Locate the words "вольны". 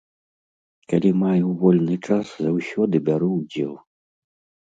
1.63-1.95